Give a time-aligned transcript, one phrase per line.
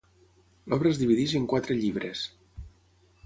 [0.73, 2.27] L'obra es divideix en quatre llibres.